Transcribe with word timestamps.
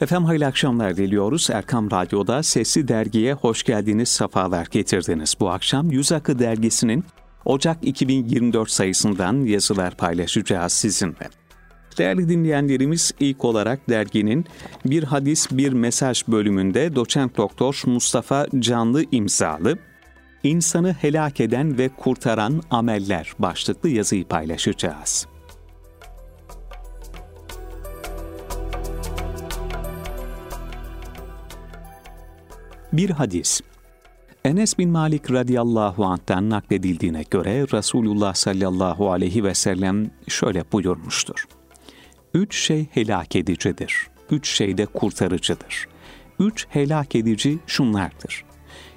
Efendim 0.00 0.24
hayırlı 0.24 0.46
akşamlar 0.46 0.96
diliyoruz. 0.96 1.50
Erkam 1.50 1.90
Radyo'da 1.90 2.42
Sesli 2.42 2.88
Dergi'ye 2.88 3.32
hoş 3.32 3.62
geldiniz, 3.62 4.08
sefalar 4.08 4.66
getirdiniz. 4.70 5.34
Bu 5.40 5.50
akşam 5.50 5.90
Yüz 5.90 6.12
Akı 6.12 6.38
Dergisi'nin 6.38 7.04
Ocak 7.44 7.78
2024 7.82 8.70
sayısından 8.70 9.44
yazılar 9.44 9.96
paylaşacağız 9.96 10.72
sizinle. 10.72 11.28
Değerli 11.98 12.28
dinleyenlerimiz 12.28 13.12
ilk 13.20 13.44
olarak 13.44 13.88
derginin 13.88 14.44
Bir 14.84 15.02
Hadis 15.02 15.50
Bir 15.50 15.72
Mesaj 15.72 16.28
bölümünde 16.28 16.94
doçent 16.94 17.36
doktor 17.36 17.82
Mustafa 17.86 18.46
Canlı 18.58 19.04
imzalı 19.12 19.78
İnsanı 20.44 20.92
helak 20.92 21.40
eden 21.40 21.78
ve 21.78 21.88
kurtaran 21.88 22.62
ameller 22.70 23.32
başlıklı 23.38 23.88
yazıyı 23.88 24.24
paylaşacağız. 24.24 25.26
Bir 32.94 33.10
hadis. 33.10 33.60
Enes 34.44 34.78
bin 34.78 34.90
Malik 34.90 35.30
radıyallahu 35.30 36.04
anh'tan 36.04 36.50
nakledildiğine 36.50 37.22
göre 37.30 37.66
Resulullah 37.72 38.34
sallallahu 38.34 39.12
aleyhi 39.12 39.44
ve 39.44 39.54
sellem 39.54 40.10
şöyle 40.28 40.64
buyurmuştur. 40.72 41.44
Üç 42.34 42.56
şey 42.56 42.86
helak 42.90 43.36
edicidir. 43.36 44.06
Üç 44.30 44.48
şey 44.48 44.78
de 44.78 44.86
kurtarıcıdır. 44.86 45.88
Üç 46.38 46.66
helak 46.70 47.14
edici 47.14 47.58
şunlardır. 47.66 48.44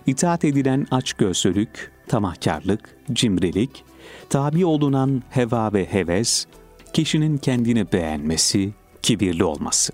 İtaat 0.07 0.45
edilen 0.45 0.87
açgözlülük, 0.91 1.91
tamahkarlık, 2.07 2.97
cimrilik, 3.13 3.83
tabi 4.29 4.65
olunan 4.65 5.23
heva 5.29 5.73
ve 5.73 5.85
heves, 5.85 6.45
kişinin 6.93 7.37
kendini 7.37 7.91
beğenmesi, 7.91 8.73
kibirli 9.01 9.43
olması. 9.43 9.93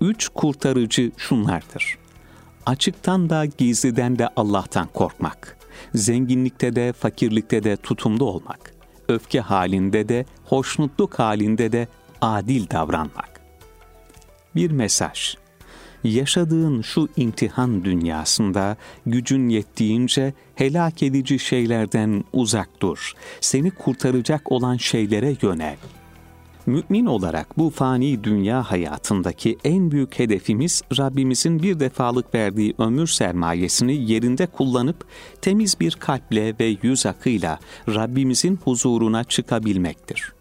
Üç 0.00 0.28
kurtarıcı 0.28 1.12
şunlardır 1.16 2.03
açıktan 2.66 3.30
da 3.30 3.44
gizliden 3.44 4.18
de 4.18 4.28
Allah'tan 4.36 4.88
korkmak, 4.94 5.56
zenginlikte 5.94 6.76
de 6.76 6.92
fakirlikte 6.92 7.64
de 7.64 7.76
tutumlu 7.76 8.24
olmak, 8.24 8.74
öfke 9.08 9.40
halinde 9.40 10.08
de 10.08 10.26
hoşnutluk 10.44 11.18
halinde 11.18 11.72
de 11.72 11.88
adil 12.20 12.70
davranmak. 12.70 13.40
Bir 14.56 14.70
mesaj. 14.70 15.36
Yaşadığın 16.04 16.82
şu 16.82 17.08
imtihan 17.16 17.84
dünyasında 17.84 18.76
gücün 19.06 19.48
yettiğince 19.48 20.34
helak 20.54 21.02
edici 21.02 21.38
şeylerden 21.38 22.24
uzak 22.32 22.68
dur. 22.80 23.12
Seni 23.40 23.70
kurtaracak 23.70 24.52
olan 24.52 24.76
şeylere 24.76 25.36
yönel. 25.42 25.76
Mümin 26.66 27.06
olarak 27.06 27.58
bu 27.58 27.70
fani 27.70 28.24
dünya 28.24 28.62
hayatındaki 28.62 29.58
en 29.64 29.90
büyük 29.90 30.18
hedefimiz 30.18 30.82
Rabbimizin 30.98 31.62
bir 31.62 31.80
defalık 31.80 32.34
verdiği 32.34 32.74
ömür 32.78 33.06
sermayesini 33.06 34.10
yerinde 34.12 34.46
kullanıp 34.46 35.04
temiz 35.42 35.80
bir 35.80 35.92
kalple 35.92 36.54
ve 36.60 36.76
yüz 36.82 37.06
akıyla 37.06 37.58
Rabbimizin 37.88 38.58
huzuruna 38.64 39.24
çıkabilmektir. 39.24 40.32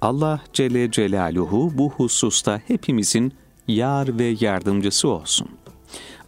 Allah 0.00 0.40
Celle 0.52 0.90
Celaluhu 0.90 1.72
bu 1.74 1.90
hususta 1.90 2.60
hepimizin 2.68 3.32
yar 3.68 4.18
ve 4.18 4.36
yardımcısı 4.40 5.08
olsun. 5.08 5.48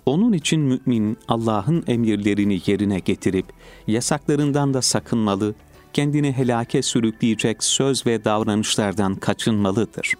Onun 0.06 0.32
için 0.32 0.60
mümin 0.60 1.18
Allah'ın 1.28 1.84
emirlerini 1.86 2.60
yerine 2.66 2.98
getirip 2.98 3.46
yasaklarından 3.86 4.74
da 4.74 4.82
sakınmalı, 4.82 5.54
kendini 5.94 6.32
helake 6.32 6.82
sürükleyecek 6.82 7.64
söz 7.64 8.06
ve 8.06 8.24
davranışlardan 8.24 9.14
kaçınmalıdır. 9.14 10.14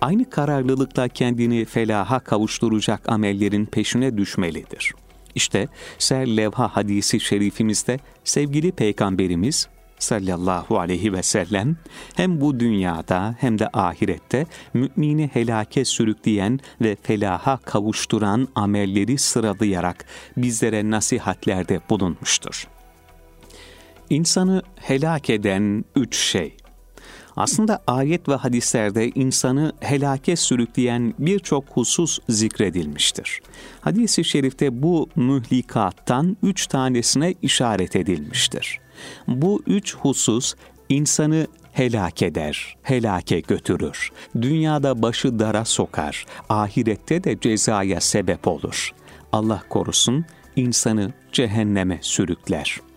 Aynı 0.00 0.30
kararlılıkla 0.30 1.08
kendini 1.08 1.64
felaha 1.64 2.20
kavuşturacak 2.20 3.08
amellerin 3.08 3.66
peşine 3.66 4.16
düşmelidir. 4.16 4.92
İşte 5.34 5.68
Ser 5.98 6.26
Levha 6.26 6.76
hadisi 6.76 7.20
şerifimizde 7.20 7.98
sevgili 8.24 8.72
Peygamberimiz 8.72 9.68
sallallahu 9.98 10.78
aleyhi 10.78 11.12
ve 11.12 11.22
sellem 11.22 11.76
hem 12.16 12.40
bu 12.40 12.60
dünyada 12.60 13.34
hem 13.38 13.58
de 13.58 13.68
ahirette 13.72 14.46
mümini 14.74 15.30
helake 15.32 15.84
sürükleyen 15.84 16.60
ve 16.80 16.96
felaha 17.02 17.56
kavuşturan 17.56 18.48
amelleri 18.54 19.18
sıralayarak 19.18 20.04
bizlere 20.36 20.90
nasihatlerde 20.90 21.80
bulunmuştur. 21.90 22.75
İnsanı 24.10 24.62
helak 24.76 25.30
eden 25.30 25.84
üç 25.96 26.16
şey. 26.16 26.56
Aslında 27.36 27.82
ayet 27.86 28.28
ve 28.28 28.34
hadislerde 28.34 29.10
insanı 29.10 29.72
helake 29.80 30.36
sürükleyen 30.36 31.14
birçok 31.18 31.64
husus 31.68 32.18
zikredilmiştir. 32.28 33.40
Hadis-i 33.80 34.24
şerifte 34.24 34.82
bu 34.82 35.08
mühlikattan 35.16 36.36
üç 36.42 36.66
tanesine 36.66 37.34
işaret 37.42 37.96
edilmiştir. 37.96 38.80
Bu 39.28 39.62
üç 39.66 39.96
husus 39.96 40.54
insanı 40.88 41.46
helak 41.72 42.22
eder, 42.22 42.76
helake 42.82 43.40
götürür. 43.40 44.10
Dünyada 44.42 45.02
başı 45.02 45.38
dara 45.38 45.64
sokar, 45.64 46.26
ahirette 46.48 47.24
de 47.24 47.40
cezaya 47.40 48.00
sebep 48.00 48.48
olur. 48.48 48.90
Allah 49.32 49.62
korusun, 49.68 50.24
insanı 50.56 51.12
cehenneme 51.32 51.98
sürükler.'' 52.02 52.95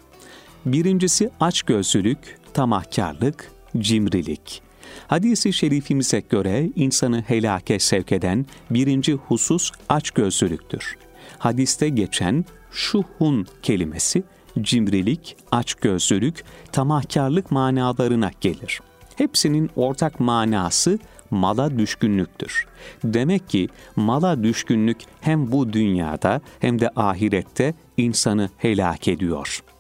Birincisi 0.66 1.30
açgözlülük, 1.40 2.38
tamahkarlık, 2.54 3.52
cimrilik. 3.78 4.62
Hadisi 5.08 5.54
şerifimize 5.54 6.20
göre 6.20 6.70
insanı 6.76 7.22
helake 7.22 7.80
sevk 7.80 8.12
eden 8.12 8.46
birinci 8.70 9.14
husus 9.14 9.72
açgözlülüktür. 9.90 10.98
Hadiste 11.38 11.90
geçen 11.90 12.46
şuhun 12.72 13.48
kelimesi 13.62 14.24
cimrilik, 14.62 15.38
açgözlülük, 15.52 16.44
tamahkarlık 16.72 17.52
manalarına 17.52 18.32
gelir. 18.42 18.82
Hepsinin 19.16 19.70
ortak 19.76 20.20
manası 20.20 21.00
mala 21.32 21.80
düşkünlüktür. 21.80 22.68
Demek 23.04 23.50
ki 23.50 23.70
mala 23.96 24.44
düşkünlük 24.44 24.98
hem 25.22 25.52
bu 25.52 25.74
dünyada 25.74 26.42
hem 26.60 26.80
de 26.80 26.90
ahirette 26.96 27.74
insanı 27.98 28.50
helak 28.58 29.08
ediyor.'' 29.08 29.79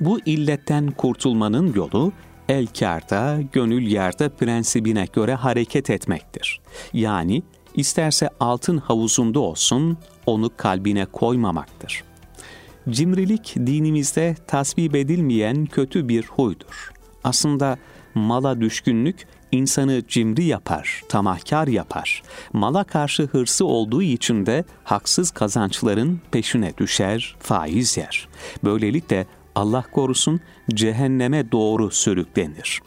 Bu 0.00 0.20
illetten 0.26 0.90
kurtulmanın 0.90 1.74
yolu 1.74 2.12
el 2.48 2.66
kârda, 2.66 3.38
gönül 3.52 3.86
yerde 3.86 4.28
prensibine 4.28 5.06
göre 5.12 5.34
hareket 5.34 5.90
etmektir. 5.90 6.60
Yani 6.92 7.42
isterse 7.74 8.28
altın 8.40 8.78
havuzunda 8.78 9.40
olsun, 9.40 9.98
onu 10.26 10.50
kalbine 10.56 11.06
koymamaktır. 11.06 12.04
Cimrilik 12.90 13.54
dinimizde 13.56 14.36
tasvip 14.46 14.96
edilmeyen 14.96 15.66
kötü 15.66 16.08
bir 16.08 16.26
huydur. 16.26 16.92
Aslında 17.24 17.78
mala 18.14 18.60
düşkünlük 18.60 19.26
insanı 19.52 20.02
cimri 20.08 20.44
yapar, 20.44 21.02
tamahkar 21.08 21.68
yapar. 21.68 22.22
Mala 22.52 22.84
karşı 22.84 23.22
hırsı 23.22 23.64
olduğu 23.64 24.02
için 24.02 24.46
de 24.46 24.64
haksız 24.84 25.30
kazançların 25.30 26.20
peşine 26.30 26.76
düşer, 26.78 27.36
faiz 27.40 27.96
yer. 27.96 28.28
Böylelikle 28.64 29.26
Allah 29.54 29.84
korusun 29.92 30.40
cehenneme 30.74 31.52
doğru 31.52 31.90
sürüklenir. 31.90 32.80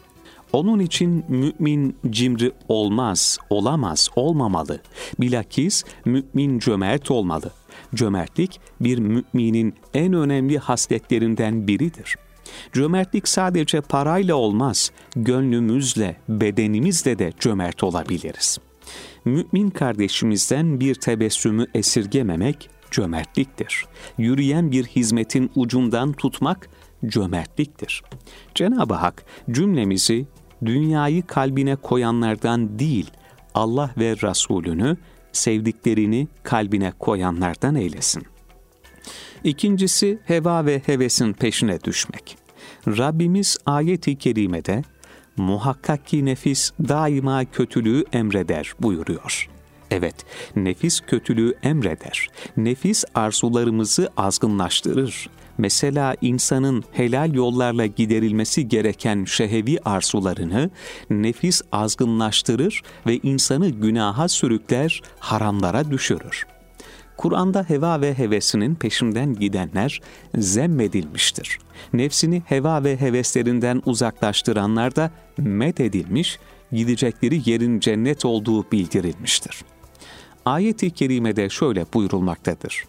Onun 0.52 0.78
için 0.78 1.24
mümin 1.28 1.96
cimri 2.10 2.52
olmaz, 2.68 3.38
olamaz, 3.50 4.08
olmamalı. 4.16 4.80
Bilakis 5.20 5.84
mümin 6.04 6.58
cömert 6.58 7.10
olmalı. 7.10 7.50
Cömertlik 7.94 8.60
bir 8.80 8.98
müminin 8.98 9.74
en 9.94 10.12
önemli 10.12 10.58
hasletlerinden 10.58 11.68
biridir. 11.68 12.16
Cömertlik 12.72 13.28
sadece 13.28 13.80
parayla 13.80 14.34
olmaz, 14.34 14.90
gönlümüzle, 15.16 16.16
bedenimizle 16.28 17.18
de 17.18 17.32
cömert 17.40 17.84
olabiliriz. 17.84 18.58
Mümin 19.24 19.70
kardeşimizden 19.70 20.80
bir 20.80 20.94
tebessümü 20.94 21.66
esirgememek 21.74 22.70
cömertliktir. 22.94 23.84
Yürüyen 24.18 24.70
bir 24.70 24.84
hizmetin 24.84 25.50
ucundan 25.54 26.12
tutmak 26.12 26.68
cömertliktir. 27.06 28.02
Cenab-ı 28.54 28.94
Hak 28.94 29.24
cümlemizi 29.50 30.26
dünyayı 30.64 31.26
kalbine 31.26 31.76
koyanlardan 31.76 32.78
değil, 32.78 33.10
Allah 33.54 33.90
ve 33.98 34.16
Resulünü 34.16 34.96
sevdiklerini 35.32 36.28
kalbine 36.42 36.92
koyanlardan 36.98 37.74
eylesin. 37.74 38.22
İkincisi 39.44 40.18
heva 40.24 40.66
ve 40.66 40.82
hevesin 40.86 41.32
peşine 41.32 41.80
düşmek. 41.80 42.36
Rabbimiz 42.86 43.58
ayet-i 43.66 44.18
kerimede 44.18 44.82
muhakkak 45.36 46.06
ki 46.06 46.24
nefis 46.24 46.72
daima 46.88 47.44
kötülüğü 47.44 48.04
emreder 48.12 48.72
buyuruyor. 48.80 49.48
Evet, 49.96 50.14
nefis 50.56 51.00
kötülüğü 51.00 51.54
emreder. 51.62 52.28
Nefis 52.56 53.04
arzularımızı 53.14 54.08
azgınlaştırır. 54.16 55.28
Mesela 55.58 56.16
insanın 56.20 56.84
helal 56.92 57.34
yollarla 57.34 57.86
giderilmesi 57.86 58.68
gereken 58.68 59.24
şehevi 59.24 59.78
arzularını 59.84 60.70
nefis 61.10 61.62
azgınlaştırır 61.72 62.82
ve 63.06 63.18
insanı 63.18 63.68
günaha 63.68 64.28
sürükler, 64.28 65.00
haramlara 65.18 65.90
düşürür. 65.90 66.46
Kur'an'da 67.16 67.64
heva 67.68 68.00
ve 68.00 68.18
hevesinin 68.18 68.74
peşinden 68.74 69.34
gidenler 69.34 70.00
zemmedilmiştir. 70.34 71.58
Nefsini 71.92 72.42
heva 72.46 72.84
ve 72.84 73.00
heveslerinden 73.00 73.82
uzaklaştıranlar 73.86 74.96
da 74.96 75.10
met 75.38 75.80
gidecekleri 76.72 77.50
yerin 77.50 77.80
cennet 77.80 78.24
olduğu 78.24 78.70
bildirilmiştir. 78.72 79.73
Ayet-i 80.44 80.90
kerimede 80.90 81.48
şöyle 81.48 81.86
buyurulmaktadır. 81.94 82.84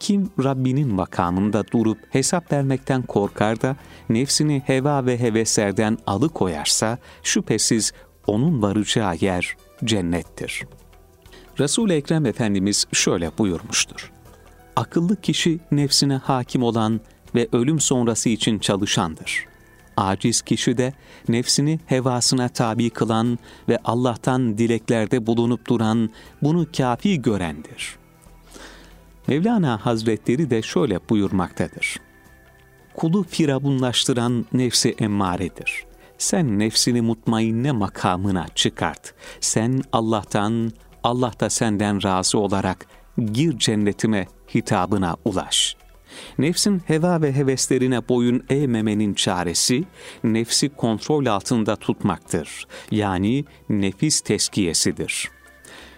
Kim 0.00 0.30
Rabbinin 0.44 0.94
makamında 0.94 1.64
durup 1.72 1.98
hesap 2.10 2.52
vermekten 2.52 3.02
korkar 3.02 3.62
da 3.62 3.76
nefsini 4.08 4.62
heva 4.66 5.06
ve 5.06 5.20
heveslerden 5.20 5.98
alıkoyarsa 6.06 6.98
şüphesiz 7.22 7.92
onun 8.26 8.62
varacağı 8.62 9.16
yer 9.20 9.56
cennettir. 9.84 10.64
Resul-i 11.60 11.92
Ekrem 11.92 12.26
Efendimiz 12.26 12.86
şöyle 12.92 13.30
buyurmuştur. 13.38 14.12
Akıllı 14.76 15.20
kişi 15.20 15.60
nefsine 15.70 16.16
hakim 16.16 16.62
olan 16.62 17.00
ve 17.34 17.48
ölüm 17.52 17.80
sonrası 17.80 18.28
için 18.28 18.58
çalışandır. 18.58 19.46
Aciz 19.96 20.42
kişi 20.42 20.78
de 20.78 20.92
nefsini 21.28 21.80
hevasına 21.86 22.48
tabi 22.48 22.90
kılan 22.90 23.38
ve 23.68 23.78
Allah'tan 23.84 24.58
dileklerde 24.58 25.26
bulunup 25.26 25.68
duran, 25.68 26.10
bunu 26.42 26.66
kafi 26.76 27.22
görendir.'' 27.22 28.06
Mevlana 29.28 29.86
Hazretleri 29.86 30.50
de 30.50 30.62
şöyle 30.62 31.08
buyurmaktadır. 31.08 31.96
Kulu 32.94 33.22
firavunlaştıran 33.22 34.46
nefsi 34.52 34.94
emmaredir. 34.98 35.84
Sen 36.18 36.58
nefsini 36.58 37.00
mutmainne 37.00 37.72
makamına 37.72 38.46
çıkart. 38.54 39.14
Sen 39.40 39.82
Allah'tan, 39.92 40.72
Allah 41.02 41.32
da 41.40 41.50
senden 41.50 42.02
razı 42.02 42.38
olarak 42.38 42.86
gir 43.32 43.58
cennetime 43.58 44.26
hitabına 44.54 45.16
ulaş. 45.24 45.76
Nefsin 46.38 46.82
heva 46.86 47.22
ve 47.22 47.32
heveslerine 47.32 48.08
boyun 48.08 48.44
eğmemenin 48.50 49.14
çaresi, 49.14 49.84
nefsi 50.24 50.68
kontrol 50.68 51.26
altında 51.26 51.76
tutmaktır. 51.76 52.66
Yani 52.90 53.44
nefis 53.68 54.20
teskiyesidir.'' 54.20 55.36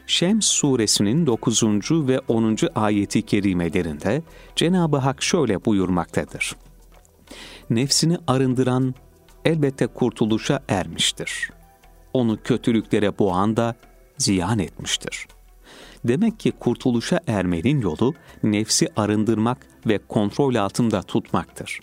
Şems 0.08 0.46
suresinin 0.46 1.26
9. 1.26 1.62
ve 1.90 2.20
10. 2.28 2.56
ayeti 2.74 3.22
kerimelerinde 3.22 4.22
Cenab-ı 4.56 4.96
Hak 4.96 5.22
şöyle 5.22 5.64
buyurmaktadır. 5.64 6.56
Nefsini 7.70 8.18
arındıran 8.26 8.94
elbette 9.44 9.86
kurtuluşa 9.86 10.60
ermiştir. 10.68 11.50
Onu 12.12 12.42
kötülüklere 12.42 13.18
boğan 13.18 13.56
da 13.56 13.74
ziyan 14.18 14.58
etmiştir. 14.58 15.26
Demek 16.04 16.40
ki 16.40 16.52
kurtuluşa 16.52 17.20
ermenin 17.26 17.80
yolu 17.80 18.14
nefsi 18.42 18.88
arındırmak 18.96 19.58
ve 19.88 19.98
kontrol 19.98 20.54
altında 20.54 21.02
tutmaktır. 21.02 21.80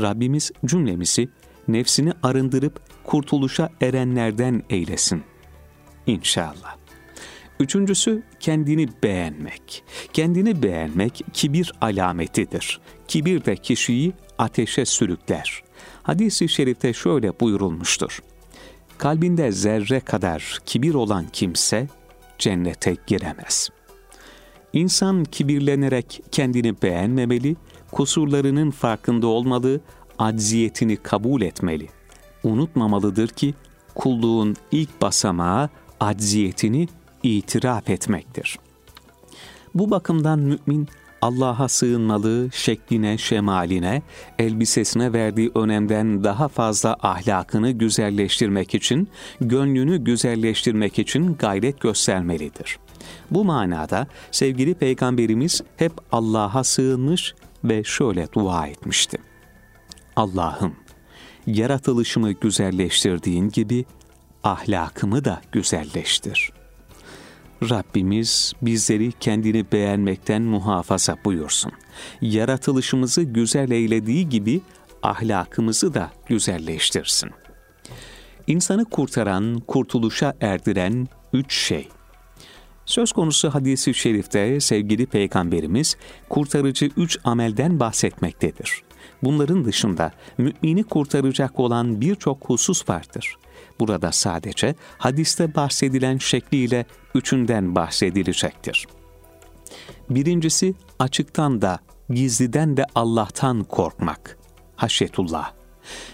Rabbimiz 0.00 0.50
cümlemizi 0.64 1.28
nefsini 1.68 2.12
arındırıp 2.22 2.80
kurtuluşa 3.04 3.70
erenlerden 3.80 4.62
eylesin. 4.70 5.22
İnşallah. 6.06 6.76
Üçüncüsü 7.60 8.22
kendini 8.40 8.88
beğenmek. 9.02 9.84
Kendini 10.12 10.62
beğenmek 10.62 11.24
kibir 11.32 11.72
alametidir. 11.80 12.80
Kibir 13.08 13.44
de 13.44 13.56
kişiyi 13.56 14.12
ateşe 14.38 14.86
sürükler. 14.86 15.62
Hadis-i 16.02 16.48
şerifte 16.48 16.92
şöyle 16.92 17.40
buyurulmuştur. 17.40 18.22
Kalbinde 18.98 19.52
zerre 19.52 20.00
kadar 20.00 20.58
kibir 20.66 20.94
olan 20.94 21.26
kimse 21.32 21.88
cennete 22.38 22.96
giremez. 23.06 23.68
İnsan 24.72 25.24
kibirlenerek 25.24 26.22
kendini 26.32 26.82
beğenmemeli, 26.82 27.56
kusurlarının 27.92 28.70
farkında 28.70 29.26
olmalı, 29.26 29.80
acziyetini 30.18 30.96
kabul 30.96 31.42
etmeli. 31.42 31.88
Unutmamalıdır 32.44 33.28
ki 33.28 33.54
kulluğun 33.94 34.56
ilk 34.72 35.02
basamağı 35.02 35.68
acziyetini 36.00 36.88
itiraf 37.22 37.90
etmektir. 37.90 38.58
Bu 39.74 39.90
bakımdan 39.90 40.38
mümin 40.38 40.88
Allah'a 41.22 41.68
sığınmalı, 41.68 42.48
şekline, 42.52 43.18
şemaline, 43.18 44.02
elbisesine 44.38 45.12
verdiği 45.12 45.50
önemden 45.54 46.24
daha 46.24 46.48
fazla 46.48 46.96
ahlakını 47.02 47.70
güzelleştirmek 47.70 48.74
için, 48.74 49.08
gönlünü 49.40 50.04
güzelleştirmek 50.04 50.98
için 50.98 51.34
gayret 51.34 51.80
göstermelidir. 51.80 52.78
Bu 53.30 53.44
manada 53.44 54.06
sevgili 54.30 54.74
Peygamberimiz 54.74 55.62
hep 55.76 55.92
Allah'a 56.12 56.64
sığınmış 56.64 57.34
ve 57.64 57.84
şöyle 57.84 58.32
dua 58.32 58.66
etmişti. 58.66 59.18
Allah'ım, 60.16 60.74
yaratılışımı 61.46 62.32
güzelleştirdiğin 62.32 63.48
gibi 63.48 63.84
ahlakımı 64.44 65.24
da 65.24 65.40
güzelleştir. 65.52 66.57
Rabbimiz 67.62 68.52
bizleri 68.62 69.12
kendini 69.12 69.72
beğenmekten 69.72 70.42
muhafaza 70.42 71.16
buyursun. 71.24 71.72
Yaratılışımızı 72.20 73.22
güzel 73.22 73.70
eylediği 73.70 74.28
gibi 74.28 74.60
ahlakımızı 75.02 75.94
da 75.94 76.10
güzelleştirsin. 76.26 77.30
İnsanı 78.46 78.84
kurtaran, 78.84 79.62
kurtuluşa 79.66 80.34
erdiren 80.40 81.08
üç 81.32 81.54
şey. 81.54 81.88
Söz 82.86 83.12
konusu 83.12 83.54
hadisi 83.54 83.94
şerifte 83.94 84.60
sevgili 84.60 85.06
Peygamberimiz 85.06 85.96
kurtarıcı 86.28 86.90
üç 86.96 87.18
amelden 87.24 87.80
bahsetmektedir. 87.80 88.82
Bunların 89.22 89.64
dışında 89.64 90.12
mümini 90.38 90.84
kurtaracak 90.84 91.60
olan 91.60 92.00
birçok 92.00 92.44
husus 92.48 92.88
vardır. 92.88 93.36
Burada 93.80 94.12
sadece 94.12 94.74
hadiste 94.98 95.54
bahsedilen 95.54 96.18
şekliyle 96.18 96.86
üçünden 97.14 97.74
bahsedilecektir. 97.74 98.86
Birincisi 100.10 100.74
açıktan 100.98 101.62
da 101.62 101.78
gizliden 102.10 102.76
de 102.76 102.84
Allah'tan 102.94 103.64
korkmak. 103.64 104.38
Haşyetullah. 104.76 105.52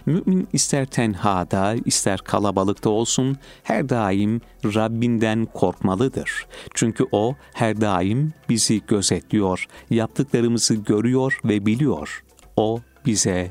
Mümin 0.06 0.48
ister 0.52 0.86
tenhada, 0.86 1.74
ister 1.84 2.18
kalabalıkta 2.20 2.90
olsun 2.90 3.36
her 3.62 3.88
daim 3.88 4.40
Rabbinden 4.64 5.44
korkmalıdır. 5.44 6.46
Çünkü 6.74 7.04
O 7.12 7.34
her 7.54 7.80
daim 7.80 8.32
bizi 8.48 8.86
gözetliyor, 8.86 9.66
yaptıklarımızı 9.90 10.74
görüyor 10.74 11.38
ve 11.44 11.66
biliyor. 11.66 12.24
O 12.56 12.80
bize 13.06 13.50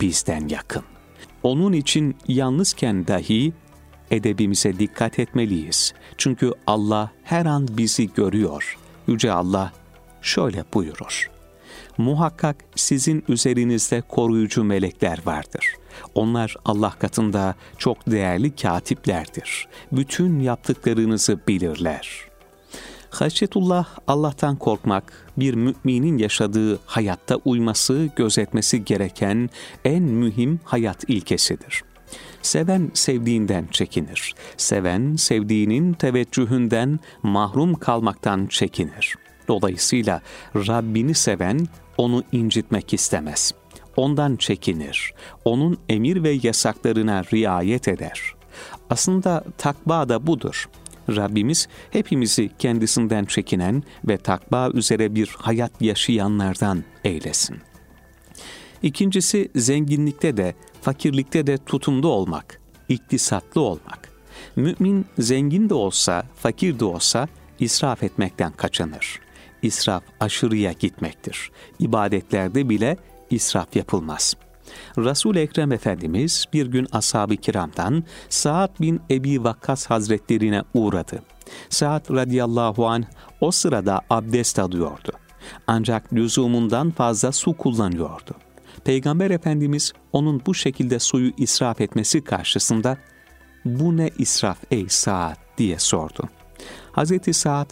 bizden 0.00 0.48
yakın. 0.48 0.91
Onun 1.42 1.72
için 1.72 2.16
yalnızken 2.28 3.06
dahi 3.06 3.52
edebimize 4.10 4.78
dikkat 4.78 5.18
etmeliyiz. 5.18 5.94
Çünkü 6.18 6.52
Allah 6.66 7.10
her 7.24 7.46
an 7.46 7.68
bizi 7.76 8.12
görüyor. 8.12 8.78
Yüce 9.06 9.32
Allah 9.32 9.72
şöyle 10.22 10.64
buyurur. 10.74 11.30
Muhakkak 11.98 12.56
sizin 12.76 13.24
üzerinizde 13.28 14.00
koruyucu 14.00 14.64
melekler 14.64 15.18
vardır. 15.24 15.66
Onlar 16.14 16.56
Allah 16.64 16.90
katında 16.90 17.54
çok 17.78 18.10
değerli 18.10 18.56
katiplerdir. 18.56 19.68
Bütün 19.92 20.40
yaptıklarınızı 20.40 21.40
bilirler.'' 21.48 22.31
Haşyetullah, 23.12 23.86
Allah'tan 24.06 24.56
korkmak, 24.56 25.32
bir 25.36 25.54
müminin 25.54 26.18
yaşadığı 26.18 26.78
hayatta 26.86 27.36
uyması, 27.36 28.08
gözetmesi 28.16 28.84
gereken 28.84 29.50
en 29.84 30.02
mühim 30.02 30.60
hayat 30.64 31.04
ilkesidir. 31.08 31.82
Seven 32.42 32.90
sevdiğinden 32.94 33.66
çekinir. 33.70 34.34
Seven 34.56 35.16
sevdiğinin 35.16 35.92
teveccühünden 35.92 37.00
mahrum 37.22 37.74
kalmaktan 37.74 38.46
çekinir. 38.46 39.14
Dolayısıyla 39.48 40.20
Rabbini 40.56 41.14
seven 41.14 41.66
onu 41.98 42.22
incitmek 42.32 42.94
istemez. 42.94 43.52
Ondan 43.96 44.36
çekinir. 44.36 45.14
Onun 45.44 45.78
emir 45.88 46.22
ve 46.22 46.38
yasaklarına 46.42 47.24
riayet 47.32 47.88
eder. 47.88 48.34
Aslında 48.90 49.44
takva 49.58 50.08
da 50.08 50.26
budur. 50.26 50.68
Rabbimiz 51.16 51.68
hepimizi 51.90 52.50
kendisinden 52.58 53.24
çekinen 53.24 53.82
ve 54.08 54.16
takva 54.16 54.70
üzere 54.70 55.14
bir 55.14 55.36
hayat 55.38 55.82
yaşayanlardan 55.82 56.84
eylesin. 57.04 57.56
İkincisi 58.82 59.48
zenginlikte 59.54 60.36
de, 60.36 60.54
fakirlikte 60.80 61.46
de 61.46 61.58
tutumlu 61.58 62.08
olmak, 62.08 62.60
iktisatlı 62.88 63.60
olmak. 63.60 64.12
Mümin 64.56 65.06
zengin 65.18 65.68
de 65.68 65.74
olsa, 65.74 66.24
fakir 66.36 66.78
de 66.78 66.84
olsa 66.84 67.28
israf 67.60 68.02
etmekten 68.02 68.52
kaçınır. 68.52 69.20
İsraf 69.62 70.02
aşırıya 70.20 70.72
gitmektir. 70.72 71.50
İbadetlerde 71.78 72.68
bile 72.68 72.96
israf 73.30 73.76
yapılmaz. 73.76 74.34
Resul 74.98 75.36
Ekrem 75.36 75.72
Efendimiz 75.72 76.44
bir 76.52 76.66
gün 76.66 76.86
ashab-ı 76.92 77.36
kiramdan 77.36 78.04
Sa'd 78.28 78.80
bin 78.80 79.00
Ebi 79.10 79.44
Vakkas 79.44 79.86
Hazretlerine 79.86 80.62
uğradı. 80.74 81.22
Sa'd 81.68 82.14
radıyallahu 82.14 82.88
anh 82.88 83.04
o 83.40 83.50
sırada 83.50 84.00
abdest 84.10 84.58
alıyordu. 84.58 85.12
Ancak 85.66 86.12
lüzumundan 86.12 86.90
fazla 86.90 87.32
su 87.32 87.56
kullanıyordu. 87.56 88.34
Peygamber 88.84 89.30
Efendimiz 89.30 89.92
onun 90.12 90.42
bu 90.46 90.54
şekilde 90.54 90.98
suyu 90.98 91.32
israf 91.36 91.80
etmesi 91.80 92.24
karşısında 92.24 92.96
bu 93.64 93.96
ne 93.96 94.10
israf 94.18 94.58
ey 94.70 94.86
Sa'd 94.88 95.36
diye 95.58 95.78
sordu. 95.78 96.28
Hazreti 96.92 97.34
Sa'd 97.34 97.70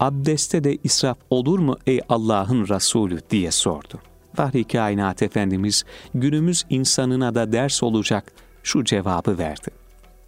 abdeste 0.00 0.64
de 0.64 0.78
israf 0.84 1.18
olur 1.30 1.58
mu 1.58 1.76
ey 1.86 2.00
Allah'ın 2.08 2.68
Resulü 2.68 3.20
diye 3.30 3.50
sordu. 3.50 4.00
Fahri 4.36 4.64
Kainat 4.64 5.22
Efendimiz 5.22 5.84
günümüz 6.14 6.64
insanına 6.70 7.34
da 7.34 7.52
ders 7.52 7.82
olacak 7.82 8.32
şu 8.62 8.84
cevabı 8.84 9.38
verdi. 9.38 9.70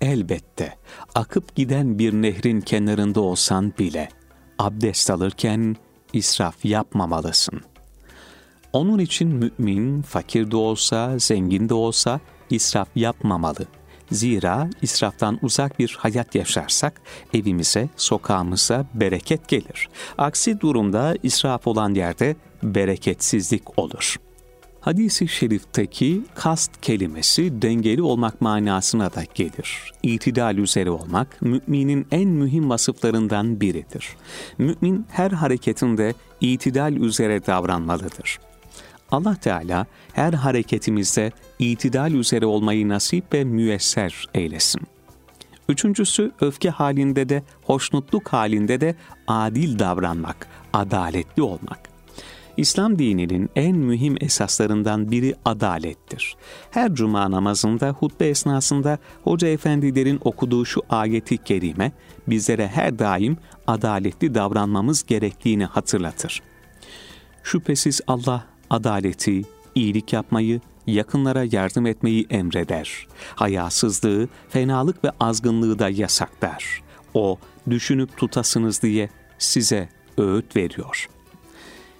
Elbette 0.00 0.74
akıp 1.14 1.56
giden 1.56 1.98
bir 1.98 2.12
nehrin 2.12 2.60
kenarında 2.60 3.20
olsan 3.20 3.72
bile 3.78 4.08
abdest 4.58 5.10
alırken 5.10 5.76
israf 6.12 6.64
yapmamalısın. 6.64 7.60
Onun 8.72 8.98
için 8.98 9.28
mümin 9.28 10.02
fakir 10.02 10.50
de 10.50 10.56
olsa, 10.56 11.18
zengin 11.18 11.68
de 11.68 11.74
olsa 11.74 12.20
israf 12.50 12.88
yapmamalı. 12.94 13.66
Zira 14.10 14.70
israftan 14.82 15.38
uzak 15.42 15.78
bir 15.78 15.96
hayat 15.98 16.34
yaşarsak 16.34 17.00
evimize, 17.34 17.88
sokağımıza 17.96 18.86
bereket 18.94 19.48
gelir. 19.48 19.88
Aksi 20.18 20.60
durumda 20.60 21.14
israf 21.22 21.66
olan 21.66 21.94
yerde 21.94 22.36
bereketsizlik 22.62 23.78
olur. 23.78 24.16
Hadis-i 24.80 25.28
şerifteki 25.28 26.22
kast 26.34 26.80
kelimesi 26.82 27.62
dengeli 27.62 28.02
olmak 28.02 28.40
manasına 28.40 29.14
da 29.14 29.24
gelir. 29.34 29.92
İtidal 30.02 30.56
üzere 30.56 30.90
olmak 30.90 31.42
müminin 31.42 32.06
en 32.10 32.28
mühim 32.28 32.70
vasıflarından 32.70 33.60
biridir. 33.60 34.08
Mümin 34.58 35.06
her 35.10 35.30
hareketinde 35.30 36.14
itidal 36.40 36.92
üzere 36.92 37.46
davranmalıdır. 37.46 38.38
Allah 39.10 39.36
Teala 39.36 39.86
her 40.12 40.32
hareketimizde 40.32 41.32
itidal 41.58 42.12
üzere 42.12 42.46
olmayı 42.46 42.88
nasip 42.88 43.34
ve 43.34 43.44
müyesser 43.44 44.26
eylesin. 44.34 44.82
Üçüncüsü 45.68 46.32
öfke 46.40 46.70
halinde 46.70 47.28
de, 47.28 47.42
hoşnutluk 47.62 48.28
halinde 48.28 48.80
de 48.80 48.94
adil 49.26 49.78
davranmak, 49.78 50.48
adaletli 50.72 51.42
olmak. 51.42 51.95
İslam 52.56 52.98
dininin 52.98 53.50
en 53.56 53.76
mühim 53.76 54.16
esaslarından 54.20 55.10
biri 55.10 55.34
adalettir. 55.44 56.36
Her 56.70 56.94
cuma 56.94 57.30
namazında 57.30 57.90
hutbe 57.90 58.28
esnasında 58.28 58.98
hoca 59.24 59.48
efendilerin 59.48 60.20
okuduğu 60.24 60.64
şu 60.64 60.82
ayeti 60.90 61.38
kerime 61.38 61.92
bizlere 62.26 62.68
her 62.68 62.98
daim 62.98 63.36
adaletli 63.66 64.34
davranmamız 64.34 65.02
gerektiğini 65.06 65.64
hatırlatır. 65.64 66.42
Şüphesiz 67.42 68.00
Allah 68.06 68.46
adaleti, 68.70 69.42
iyilik 69.74 70.12
yapmayı, 70.12 70.60
yakınlara 70.86 71.44
yardım 71.52 71.86
etmeyi 71.86 72.26
emreder. 72.30 73.06
Hayasızlığı, 73.34 74.28
fenalık 74.48 75.04
ve 75.04 75.10
azgınlığı 75.20 75.78
da 75.78 75.88
yasaklar. 75.88 76.82
O, 77.14 77.38
düşünüp 77.70 78.16
tutasınız 78.16 78.82
diye 78.82 79.10
size 79.38 79.88
öğüt 80.18 80.56
veriyor. 80.56 81.08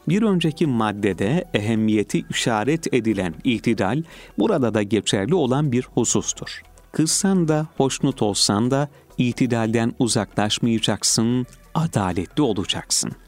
Bir 0.09 0.23
önceki 0.23 0.67
maddede 0.67 1.45
ehemmiyeti 1.55 2.25
işaret 2.31 2.95
edilen 2.95 3.35
itidal, 3.45 4.03
burada 4.39 4.75
da 4.75 4.83
geçerli 4.83 5.35
olan 5.35 5.73
bir 5.73 5.89
husustur. 5.95 6.63
Kızsan 6.93 7.49
da, 7.49 7.67
hoşnut 7.77 8.23
olsan 8.23 8.71
da 8.71 8.89
itidalden 9.19 9.93
uzaklaşmayacaksın, 9.99 11.47
adaletli 11.75 12.43
olacaksın.'' 12.43 13.27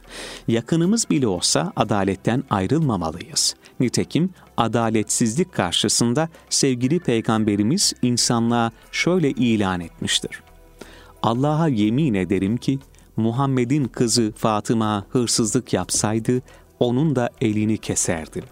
Yakınımız 0.49 1.11
bile 1.11 1.26
olsa 1.26 1.73
adaletten 1.76 2.44
ayrılmamalıyız. 2.50 3.54
Nitekim 3.80 4.30
adaletsizlik 4.56 5.52
karşısında 5.52 6.28
sevgili 6.50 7.00
peygamberimiz 7.00 7.92
insanlığa 8.02 8.73
şöyle 8.92 9.30
ilan 9.30 9.80
etmiştir. 9.80 10.42
Allah'a 11.23 11.68
yemin 11.68 12.14
ederim 12.14 12.56
ki 12.56 12.78
Muhammed'in 13.16 13.85
kızı 13.85 14.32
Fatıma 14.37 15.06
hırsızlık 15.11 15.73
yapsaydı 15.73 16.42
onun 16.80 17.16
da 17.16 17.30
elini 17.40 17.78
keserdim. 17.78 18.44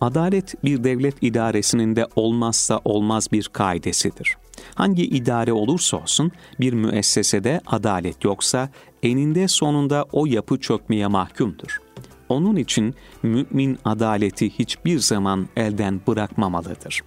Adalet 0.00 0.64
bir 0.64 0.84
devlet 0.84 1.22
idaresinin 1.22 1.96
de 1.96 2.06
olmazsa 2.16 2.80
olmaz 2.84 3.28
bir 3.32 3.44
kaidesidir. 3.44 4.36
Hangi 4.74 5.04
idare 5.04 5.52
olursa 5.52 5.96
olsun 5.96 6.32
bir 6.60 6.72
müessesede 6.72 7.60
adalet 7.66 8.24
yoksa 8.24 8.68
eninde 9.02 9.48
sonunda 9.48 10.04
o 10.12 10.26
yapı 10.26 10.60
çökmeye 10.60 11.06
mahkumdur. 11.06 11.80
Onun 12.28 12.56
için 12.56 12.94
mümin 13.22 13.78
adaleti 13.84 14.58
hiçbir 14.58 14.98
zaman 14.98 15.48
elden 15.56 16.00
bırakmamalıdır. 16.06 17.00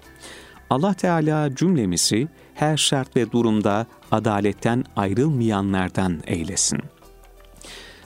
Allah 0.69 0.93
Teala 0.93 1.55
cümlemizi 1.55 2.27
her 2.53 2.77
şart 2.77 3.15
ve 3.15 3.31
durumda 3.31 3.85
adaletten 4.11 4.83
ayrılmayanlardan 4.95 6.19
eylesin. 6.27 6.79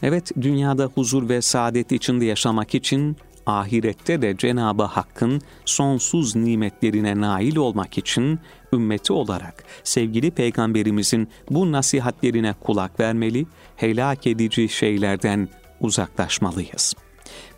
Evet, 0.03 0.31
dünyada 0.41 0.85
huzur 0.85 1.29
ve 1.29 1.41
saadet 1.41 1.91
içinde 1.91 2.25
yaşamak 2.25 2.75
için 2.75 3.17
ahirette 3.45 4.21
de 4.21 4.37
Cenab-ı 4.37 4.83
Hakk'ın 4.83 5.41
sonsuz 5.65 6.35
nimetlerine 6.35 7.21
nail 7.21 7.55
olmak 7.55 7.97
için 7.97 8.39
ümmeti 8.73 9.13
olarak 9.13 9.63
sevgili 9.83 10.31
peygamberimizin 10.31 11.27
bu 11.49 11.71
nasihatlerine 11.71 12.53
kulak 12.53 12.99
vermeli, 12.99 13.45
helak 13.75 14.27
edici 14.27 14.69
şeylerden 14.69 15.49
uzaklaşmalıyız. 15.81 16.93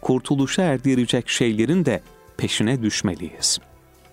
Kurtuluşa 0.02 0.62
erdirecek 0.62 1.30
şeylerin 1.30 1.86
de 1.86 2.02
peşine 2.38 2.82
düşmeliyiz. 2.82 3.60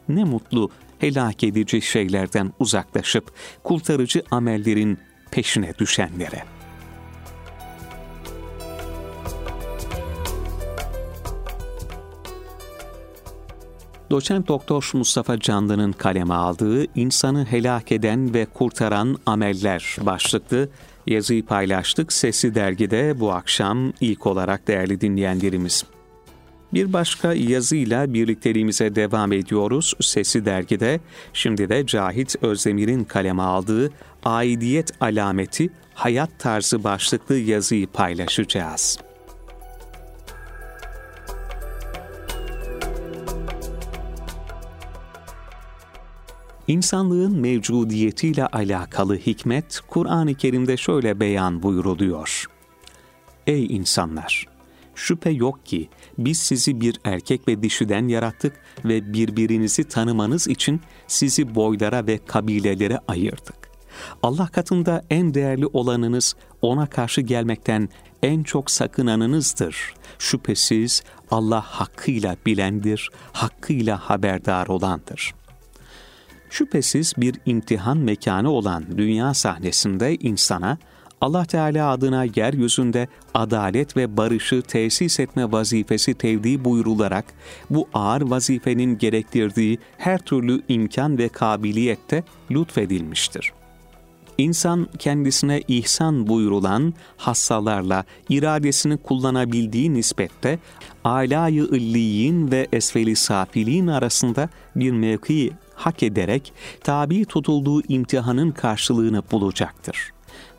Ne 0.09 0.25
mutlu 0.25 0.71
helak 0.99 1.45
edici 1.45 1.83
şeylerden 1.83 2.53
uzaklaşıp 2.59 3.33
kurtarıcı 3.62 4.23
amellerin 4.31 4.99
peşine 5.31 5.75
düşenlere.'' 5.79 6.62
Doçent 14.12 14.49
Doktor 14.49 14.90
Mustafa 14.95 15.40
Canlı'nın 15.40 15.92
kaleme 15.92 16.35
aldığı 16.35 16.85
İnsanı 16.95 17.45
Helak 17.45 17.92
Eden 17.92 18.35
ve 18.35 18.47
Kurtaran 18.54 19.19
Ameller 19.26 19.97
başlıklı 20.00 20.69
yazıyı 21.07 21.47
paylaştık. 21.47 22.12
Sesi 22.12 22.54
Dergi'de 22.54 23.21
bu 23.21 23.33
akşam 23.33 23.92
ilk 24.00 24.26
olarak 24.26 24.69
değerli 24.69 25.00
dinleyenlerimiz. 25.00 25.85
Bir 26.75 26.92
başka 26.92 27.33
yazıyla 27.33 28.14
birlikteliğimize 28.14 28.95
devam 28.95 29.33
ediyoruz. 29.33 29.95
Sesi 30.00 30.45
Dergi'de 30.45 31.00
şimdi 31.33 31.69
de 31.69 31.87
Cahit 31.87 32.42
Özdemir'in 32.42 33.04
kaleme 33.04 33.42
aldığı 33.42 33.90
Aidiyet 34.25 34.92
Alameti 35.00 35.71
Hayat 35.95 36.31
Tarzı 36.38 36.85
başlıklı 36.85 37.37
yazıyı 37.37 37.87
paylaşacağız. 37.87 38.99
İnsanlığın 46.69 47.40
mevcudiyetiyle 47.40 48.47
alakalı 48.47 49.16
hikmet, 49.16 49.81
Kur'an-ı 49.88 50.35
Kerim'de 50.35 50.76
şöyle 50.76 51.21
beyan 51.21 51.62
buyuruluyor. 51.62 52.47
Ey 53.47 53.66
insanlar! 53.66 54.47
Şüphe 54.95 55.31
yok 55.31 55.66
ki 55.66 55.88
biz 56.19 56.38
sizi 56.38 56.81
bir 56.81 57.00
erkek 57.04 57.49
ve 57.49 57.62
dişiden 57.62 58.09
yarattık 58.09 58.52
ve 58.85 59.12
birbirinizi 59.12 59.85
tanımanız 59.85 60.49
için 60.49 60.81
sizi 61.07 61.54
boylara 61.54 62.07
ve 62.07 62.19
kabilelere 62.26 62.99
ayırdık. 63.09 63.71
Allah 64.23 64.47
katında 64.47 65.02
en 65.11 65.35
değerli 65.35 65.66
olanınız 65.66 66.35
ona 66.62 66.87
karşı 66.87 67.21
gelmekten 67.21 67.88
en 68.23 68.42
çok 68.42 68.71
sakınanınızdır. 68.71 69.95
Şüphesiz 70.19 71.02
Allah 71.31 71.61
hakkıyla 71.61 72.37
bilendir, 72.47 73.11
hakkıyla 73.33 73.97
haberdar 73.97 74.66
olandır.'' 74.66 75.41
Şüphesiz 76.52 77.14
bir 77.16 77.35
imtihan 77.47 77.99
mekanı 77.99 78.50
olan 78.50 78.85
dünya 78.97 79.35
sahnesinde 79.35 80.16
insana 80.16 80.78
Allah 81.21 81.44
Teala 81.44 81.90
adına 81.90 82.25
yeryüzünde 82.25 83.09
adalet 83.35 83.97
ve 83.97 84.16
barışı 84.16 84.62
tesis 84.62 85.21
etme 85.21 85.52
vazifesi 85.52 86.14
tevdi 86.14 86.64
buyrularak 86.64 87.25
bu 87.71 87.88
ağır 87.94 88.23
vazifenin 88.23 88.99
gerektirdiği 88.99 89.78
her 89.99 90.18
türlü 90.18 90.62
imkan 90.68 91.18
ve 91.18 91.28
kabiliyette 91.28 92.25
lütfedilmiştir. 92.50 93.52
İnsan 94.38 94.88
kendisine 94.99 95.62
ihsan 95.68 96.26
buyurulan 96.26 96.94
hassalarla 97.16 98.04
iradesini 98.28 98.97
kullanabildiği 98.97 99.94
nispette 99.94 100.59
âlâ-yı 101.04 101.64
illiyin 101.64 102.50
ve 102.50 102.68
esfeli 102.73 103.16
safiliğin 103.16 103.87
arasında 103.87 104.49
bir 104.76 104.90
mevki 104.90 105.52
hak 105.83 106.03
ederek 106.03 106.53
tabi 106.81 107.25
tutulduğu 107.25 107.83
imtihanın 107.89 108.51
karşılığını 108.51 109.23
bulacaktır. 109.33 110.12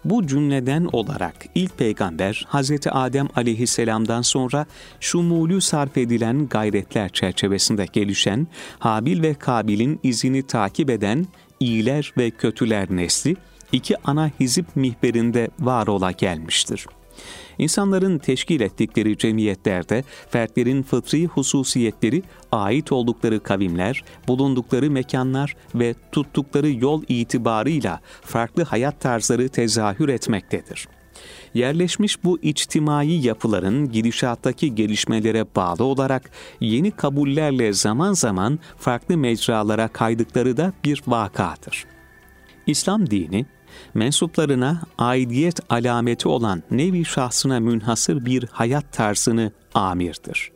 Bu 0.06 0.28
cümleden 0.28 0.90
olarak 0.92 1.36
ilk 1.56 1.78
peygamber 1.78 2.48
Hz. 2.50 2.72
Adem 2.92 3.28
aleyhisselamdan 3.36 4.22
sonra 4.22 4.66
şumulü 5.00 5.62
sarf 5.62 5.98
edilen 5.98 6.48
gayretler 6.48 7.10
çerçevesinde 7.10 7.86
gelişen 7.94 8.48
Habil 8.80 9.22
ve 9.22 9.34
Kabil'in 9.34 10.00
izini 10.04 10.48
takip 10.48 10.90
eden 10.90 11.26
iyiler 11.60 12.14
ve 12.18 12.32
kötüler 12.32 12.88
nesli 12.90 13.36
iki 13.72 13.96
ana 14.04 14.32
hizip 14.40 14.76
mihberinde 14.76 15.50
var 15.60 15.88
ola 15.88 16.12
gelmiştir. 16.12 16.86
İnsanların 17.58 18.18
teşkil 18.18 18.62
ettikleri 18.62 19.18
cemiyetlerde 19.18 20.04
fertlerin 20.30 20.84
fıtri 20.84 21.26
hususiyetleri, 21.26 22.24
ait 22.52 22.92
oldukları 22.92 23.44
kavimler, 23.44 24.04
bulundukları 24.28 24.92
mekanlar 24.92 25.56
ve 25.76 25.96
tuttukları 26.12 26.70
yol 26.70 27.04
itibarıyla 27.08 28.00
farklı 28.22 28.64
hayat 28.64 29.02
tarzları 29.02 29.50
tezahür 29.50 30.10
etmektedir. 30.10 30.88
Yerleşmiş 31.54 32.24
bu 32.24 32.40
içtimai 32.42 33.26
yapıların 33.26 33.92
gidişattaki 33.92 34.76
gelişmelere 34.76 35.46
bağlı 35.56 35.84
olarak 35.84 36.30
yeni 36.60 36.92
kabullerle 36.92 37.74
zaman 37.74 38.14
zaman 38.14 38.60
farklı 38.78 39.18
mecralara 39.18 39.88
kaydıkları 39.88 40.58
da 40.58 40.74
bir 40.86 41.02
vakadır. 41.08 41.86
İslam 42.68 43.10
dini, 43.10 43.46
mensuplarına 43.94 44.82
aidiyet 44.98 45.60
alameti 45.70 46.28
olan 46.28 46.64
nevi 46.72 47.06
şahsına 47.06 47.60
münhasır 47.60 48.26
bir 48.26 48.48
hayat 48.52 48.94
tarzını 48.94 49.52
amirdir. 49.74 50.52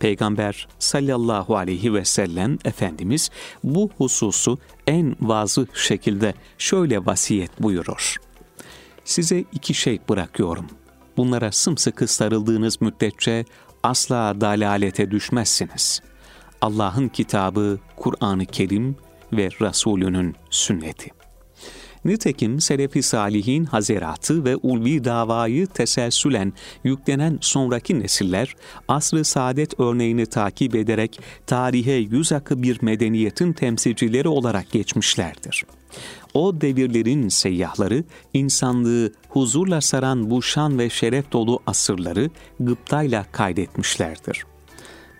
Peygamber 0.00 0.68
sallallahu 0.78 1.56
aleyhi 1.56 1.94
ve 1.94 2.04
sellem 2.04 2.58
Efendimiz 2.64 3.30
bu 3.64 3.90
hususu 3.98 4.58
en 4.86 5.16
vazı 5.20 5.66
şekilde 5.74 6.34
şöyle 6.58 7.06
vasiyet 7.06 7.62
buyurur. 7.62 8.16
Size 9.04 9.44
iki 9.52 9.74
şey 9.74 10.00
bırakıyorum. 10.08 10.66
Bunlara 11.16 11.52
sımsıkı 11.52 12.06
sarıldığınız 12.06 12.80
müddetçe 12.80 13.44
asla 13.82 14.40
dalalete 14.40 15.10
düşmezsiniz. 15.10 16.02
Allah'ın 16.60 17.08
kitabı, 17.08 17.78
Kur'an-ı 17.96 18.46
Kerim 18.46 18.96
ve 19.32 19.48
Resulünün 19.60 20.36
sünneti. 20.50 21.21
Nitekim 22.04 22.60
Selefi 22.60 23.02
Salihin 23.02 23.64
hazeratı 23.64 24.44
ve 24.44 24.56
ulvi 24.56 25.04
davayı 25.04 25.66
teselsülen 25.66 26.52
yüklenen 26.84 27.38
sonraki 27.40 28.00
nesiller, 28.00 28.56
asr-ı 28.88 29.24
saadet 29.24 29.80
örneğini 29.80 30.26
takip 30.26 30.74
ederek 30.74 31.20
tarihe 31.46 31.92
yüz 31.92 32.32
akı 32.32 32.62
bir 32.62 32.82
medeniyetin 32.82 33.52
temsilcileri 33.52 34.28
olarak 34.28 34.70
geçmişlerdir. 34.70 35.64
O 36.34 36.60
devirlerin 36.60 37.28
seyyahları, 37.28 38.04
insanlığı 38.34 39.12
huzurla 39.28 39.80
saran 39.80 40.30
bu 40.30 40.42
şan 40.42 40.78
ve 40.78 40.90
şeref 40.90 41.32
dolu 41.32 41.60
asırları 41.66 42.30
gıptayla 42.60 43.26
kaydetmişlerdir. 43.32 44.44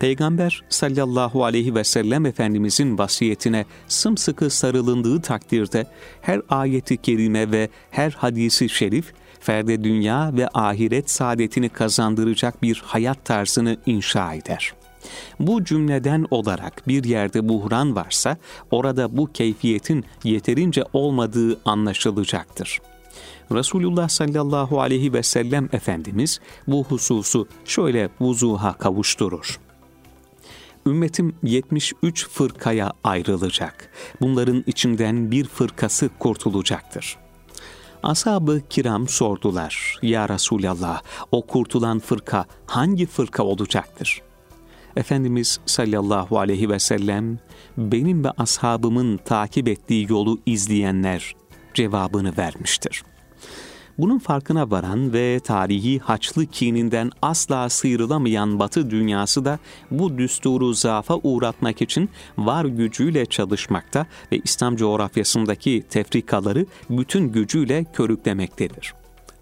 Peygamber 0.03 0.63
sallallahu 0.69 1.45
aleyhi 1.45 1.75
ve 1.75 1.83
sellem 1.83 2.25
Efendimizin 2.25 2.97
vasiyetine 2.97 3.65
sımsıkı 3.87 4.49
sarılındığı 4.49 5.21
takdirde 5.21 5.87
her 6.21 6.41
ayeti 6.49 6.97
kerime 6.97 7.51
ve 7.51 7.69
her 7.91 8.11
hadisi 8.11 8.69
şerif 8.69 9.13
ferde 9.39 9.83
dünya 9.83 10.31
ve 10.33 10.47
ahiret 10.53 11.11
saadetini 11.11 11.69
kazandıracak 11.69 12.61
bir 12.61 12.83
hayat 12.85 13.25
tarzını 13.25 13.77
inşa 13.85 14.33
eder. 14.33 14.73
Bu 15.39 15.63
cümleden 15.63 16.25
olarak 16.31 16.87
bir 16.87 17.03
yerde 17.03 17.49
buhran 17.49 17.95
varsa 17.95 18.37
orada 18.71 19.17
bu 19.17 19.31
keyfiyetin 19.33 20.05
yeterince 20.23 20.83
olmadığı 20.93 21.59
anlaşılacaktır. 21.65 22.81
Resulullah 23.51 24.09
sallallahu 24.09 24.81
aleyhi 24.81 25.13
ve 25.13 25.23
sellem 25.23 25.69
Efendimiz 25.73 26.39
bu 26.67 26.83
hususu 26.83 27.47
şöyle 27.65 28.09
vuzuha 28.19 28.73
kavuşturur 28.73 29.59
ümmetim 30.85 31.35
73 31.43 32.29
fırkaya 32.29 32.91
ayrılacak. 33.03 33.89
Bunların 34.21 34.63
içinden 34.67 35.31
bir 35.31 35.45
fırkası 35.45 36.09
kurtulacaktır. 36.19 37.17
Ashab-ı 38.03 38.61
kiram 38.69 39.07
sordular, 39.07 39.99
Ya 40.01 40.29
Resulallah, 40.29 41.01
o 41.31 41.47
kurtulan 41.47 41.99
fırka 41.99 42.45
hangi 42.65 43.05
fırka 43.05 43.43
olacaktır? 43.43 44.21
Efendimiz 44.95 45.59
sallallahu 45.65 46.39
aleyhi 46.39 46.69
ve 46.69 46.79
sellem, 46.79 47.39
benim 47.77 48.23
ve 48.23 48.31
ashabımın 48.37 49.17
takip 49.17 49.67
ettiği 49.67 50.07
yolu 50.09 50.39
izleyenler 50.45 51.35
cevabını 51.73 52.37
vermiştir. 52.37 53.03
Bunun 53.97 54.19
farkına 54.19 54.71
varan 54.71 55.13
ve 55.13 55.39
tarihi 55.39 55.99
haçlı 55.99 56.45
kininden 56.45 57.11
asla 57.21 57.69
sıyrılamayan 57.69 58.59
Batı 58.59 58.89
dünyası 58.89 59.45
da 59.45 59.59
bu 59.91 60.17
düsturu 60.17 60.73
zafa 60.73 61.19
uğratmak 61.23 61.81
için 61.81 62.09
var 62.37 62.65
gücüyle 62.65 63.25
çalışmakta 63.25 64.05
ve 64.31 64.37
İslam 64.43 64.75
coğrafyasındaki 64.75 65.83
tefrikaları 65.89 66.65
bütün 66.89 67.31
gücüyle 67.31 67.85
körüklemektedir. 67.93 68.93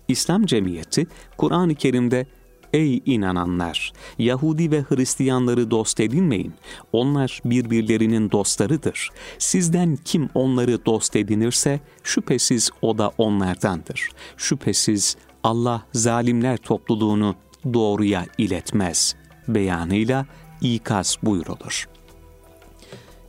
İslam 0.07 0.45
cemiyeti 0.45 1.07
Kur'an-ı 1.37 1.75
Kerim'de 1.75 2.25
Ey 2.73 3.01
inananlar! 3.05 3.93
Yahudi 4.19 4.71
ve 4.71 4.81
Hristiyanları 4.81 5.71
dost 5.71 5.99
edinmeyin. 5.99 6.53
Onlar 6.91 7.41
birbirlerinin 7.45 8.31
dostlarıdır. 8.31 9.09
Sizden 9.37 9.97
kim 10.05 10.29
onları 10.33 10.85
dost 10.85 11.15
edinirse 11.15 11.79
şüphesiz 12.03 12.69
o 12.81 12.97
da 12.97 13.11
onlardandır. 13.17 14.09
Şüphesiz 14.37 15.17
Allah 15.43 15.83
zalimler 15.93 16.57
topluluğunu 16.57 17.35
doğruya 17.73 18.25
iletmez. 18.37 19.15
Beyanıyla 19.47 20.25
ikaz 20.61 21.17
buyrulur. 21.23 21.90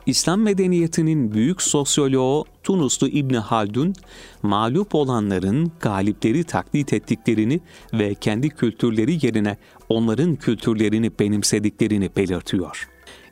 İslam 0.07 0.41
medeniyetinin 0.41 1.35
büyük 1.35 1.63
sosyoloğu 1.63 2.45
Tunuslu 2.63 3.09
İbni 3.09 3.39
Haldun, 3.39 3.95
mağlup 4.43 4.95
olanların 4.95 5.73
galipleri 5.81 6.45
taklit 6.45 6.93
ettiklerini 6.93 7.61
ve 7.93 8.15
kendi 8.15 8.49
kültürleri 8.49 9.27
yerine 9.27 9.57
onların 9.89 10.37
kültürlerini 10.37 11.11
benimsediklerini 11.19 12.11
belirtiyor. 12.17 12.89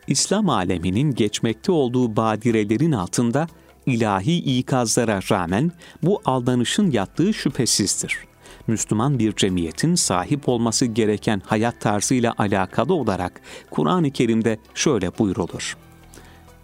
İslam 0.06 0.48
aleminin 0.48 1.14
geçmekte 1.14 1.72
olduğu 1.72 2.16
badirelerin 2.16 2.92
altında 2.92 3.46
ilahi 3.86 4.58
ikazlara 4.58 5.20
rağmen 5.30 5.72
bu 6.02 6.20
aldanışın 6.24 6.90
yattığı 6.90 7.34
şüphesizdir. 7.34 8.18
Müslüman 8.66 9.18
bir 9.18 9.36
cemiyetin 9.36 9.94
sahip 9.94 10.48
olması 10.48 10.86
gereken 10.86 11.42
hayat 11.46 11.80
tarzıyla 11.80 12.34
alakalı 12.38 12.94
olarak 12.94 13.40
Kur'an-ı 13.70 14.10
Kerim'de 14.10 14.58
şöyle 14.74 15.18
buyrulur. 15.18 15.76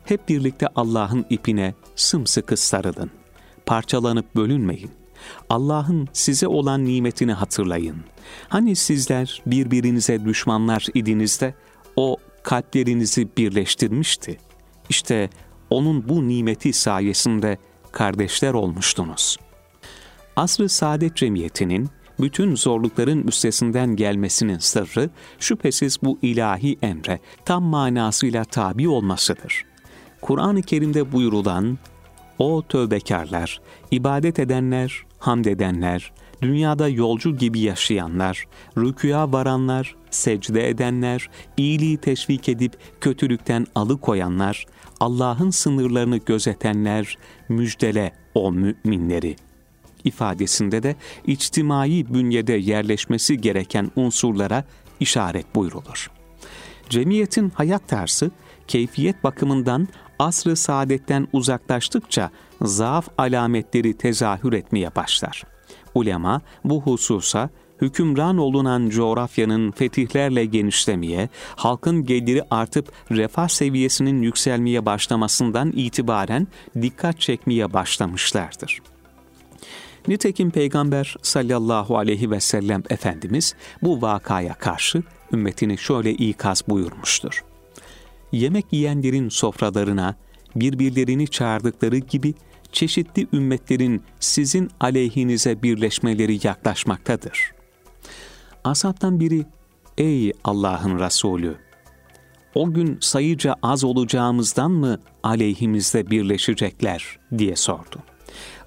Hep 0.07 0.29
birlikte 0.29 0.67
Allah'ın 0.77 1.27
ipine 1.31 1.75
sımsıkı 1.97 2.57
sarılın. 2.57 3.11
Parçalanıp 3.67 4.37
bölünmeyin. 4.37 4.91
Allah'ın 5.51 6.09
size 6.13 6.47
olan 6.47 6.85
nimetini 6.85 7.33
hatırlayın. 7.33 7.97
Hani 8.49 8.77
sizler 8.77 9.43
birbirinize 9.47 10.25
düşmanlar 10.25 10.87
idiniz 10.95 11.41
de 11.41 11.55
o 11.97 12.17
kalplerinizi 12.43 13.29
birleştirmişti. 13.37 14.39
İşte 14.89 15.31
onun 15.71 16.09
bu 16.09 16.29
nimeti 16.29 16.73
sayesinde 16.73 17.59
kardeşler 17.93 18.55
olmuştunuz. 18.55 19.37
Asr-ı 20.37 20.69
Saadet 20.69 21.17
Cemiyeti'nin 21.17 21.89
bütün 22.21 22.55
zorlukların 22.55 23.27
üstesinden 23.27 23.97
gelmesinin 23.97 24.59
sırrı 24.59 25.11
şüphesiz 25.39 25.99
bu 26.03 26.19
ilahi 26.23 26.79
emre 26.83 27.21
tam 27.45 27.63
manasıyla 27.63 28.45
tabi 28.45 28.89
olmasıdır. 28.89 29.65
Kur'an-ı 30.27 30.63
Kerim'de 30.63 31.13
buyurulan 31.13 31.79
o 32.39 32.63
tövbekarlar, 32.69 33.61
ibadet 33.91 34.39
edenler, 34.39 35.03
hamd 35.19 35.45
edenler, 35.45 36.13
dünyada 36.43 36.89
yolcu 36.89 37.37
gibi 37.37 37.61
yaşayanlar, 37.61 38.45
rüküya 38.79 39.33
varanlar, 39.33 39.97
secde 40.11 40.69
edenler, 40.69 41.31
iyiliği 41.57 41.97
teşvik 41.97 42.49
edip 42.49 42.73
kötülükten 43.01 43.67
alıkoyanlar, 43.75 44.67
Allah'ın 45.01 45.51
sınırlarını 45.51 46.17
gözetenler, 46.17 47.19
müjdele 47.49 48.13
o 48.35 48.53
müminleri. 48.53 49.37
ifadesinde 50.05 50.83
de 50.83 50.97
içtimai 51.27 52.15
bünyede 52.15 52.53
yerleşmesi 52.53 53.41
gereken 53.41 53.91
unsurlara 53.97 54.65
işaret 55.01 55.55
buyrulur. 55.55 56.11
Cemiyetin 56.89 57.51
hayat 57.51 57.89
tarzı, 57.89 58.31
keyfiyet 58.69 59.25
bakımından 59.25 59.89
asrı 60.19 60.57
saadetten 60.57 61.29
uzaklaştıkça 61.33 62.31
zaaf 62.63 63.09
alametleri 63.19 63.97
tezahür 63.97 64.53
etmeye 64.53 64.95
başlar. 64.97 65.43
Ulema 65.95 66.41
bu 66.65 66.83
hususa 66.83 67.51
hükümran 67.81 68.39
olunan 68.39 68.89
coğrafyanın 68.89 69.71
fetihlerle 69.71 70.45
genişlemeye, 70.45 71.29
halkın 71.57 72.05
geliri 72.05 72.43
artıp 72.51 72.93
refah 73.11 73.49
seviyesinin 73.49 74.23
yükselmeye 74.23 74.87
başlamasından 74.87 75.73
itibaren 75.77 76.47
dikkat 76.83 77.21
çekmeye 77.21 77.73
başlamışlardır. 77.73 78.81
Nitekim 80.09 80.51
Peygamber 80.51 81.17
sallallahu 81.23 81.99
aleyhi 81.99 82.31
ve 82.31 82.41
sellem 82.41 82.83
Efendimiz 82.91 83.55
bu 83.83 84.03
vakaya 84.03 84.55
karşı 84.55 85.03
ümmetini 85.33 85.79
şöyle 85.79 86.13
ikaz 86.13 86.63
buyurmuştur. 86.69 87.45
Yemek 88.33 88.73
yiyenlerin 88.73 89.29
sofralarına 89.29 90.15
birbirlerini 90.57 91.29
çağırdıkları 91.29 91.99
gibi 91.99 92.35
çeşitli 92.73 93.27
ümmetlerin 93.33 94.03
sizin 94.21 94.71
aleyhinize 94.81 95.63
birleşmeleri 95.63 96.47
yaklaşmaktadır. 96.47 97.53
Asaptan 98.65 99.21
biri, 99.21 99.47
ey 99.99 100.33
Allah'ın 100.45 100.99
Resulü, 100.99 101.57
o 102.55 102.73
gün 102.73 102.99
sayıca 103.01 103.55
az 103.63 103.85
olacağımızdan 103.85 104.71
mı 104.71 105.01
aleyhimizde 105.23 106.11
birleşecekler 106.11 107.19
diye 107.39 107.57
sordu. 107.57 108.03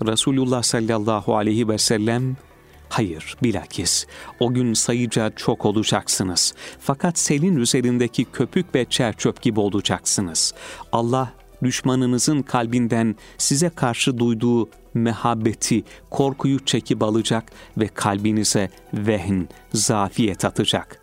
Resulullah 0.05 0.63
sallallahu 0.63 1.35
aleyhi 1.35 1.67
ve 1.67 1.77
sellem, 1.77 2.37
Hayır, 2.89 3.36
bilakis 3.43 4.06
o 4.39 4.54
gün 4.54 4.73
sayıca 4.73 5.32
çok 5.36 5.65
olacaksınız. 5.65 6.54
Fakat 6.80 7.19
selin 7.19 7.56
üzerindeki 7.56 8.25
köpük 8.25 8.75
ve 8.75 8.86
çerçöp 8.86 9.41
gibi 9.41 9.60
olacaksınız. 9.60 10.54
Allah 10.91 11.34
düşmanınızın 11.63 12.41
kalbinden 12.41 13.15
size 13.38 13.69
karşı 13.69 14.17
duyduğu 14.17 14.69
mehabbeti, 14.93 15.84
korkuyu 16.10 16.65
çekip 16.65 17.04
alacak 17.04 17.52
ve 17.78 17.88
kalbinize 17.88 18.69
vehn, 18.93 19.47
zafiyet 19.73 20.45
atacak. 20.45 21.02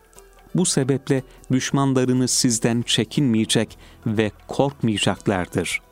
Bu 0.55 0.67
sebeple 0.67 1.23
düşmanlarınız 1.53 2.31
sizden 2.31 2.83
çekinmeyecek 2.83 3.79
ve 4.07 4.31
korkmayacaklardır 4.49 5.83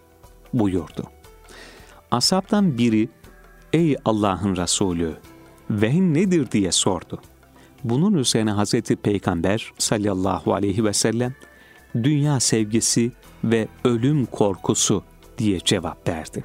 buyurdu. 0.52 1.04
Asaptan 2.10 2.78
biri, 2.78 3.08
ey 3.72 3.96
Allah'ın 4.04 4.56
Resulü, 4.56 5.16
vehn 5.70 6.14
nedir 6.14 6.50
diye 6.50 6.72
sordu. 6.72 7.20
Bunun 7.84 8.14
üzerine 8.14 8.50
Hazreti 8.50 8.96
Peygamber 8.96 9.72
sallallahu 9.78 10.54
aleyhi 10.54 10.84
ve 10.84 10.92
sellem, 10.92 11.34
dünya 11.94 12.40
sevgisi 12.40 13.12
ve 13.44 13.68
ölüm 13.84 14.26
korkusu 14.26 15.02
diye 15.38 15.60
cevap 15.60 16.08
verdi. 16.08 16.44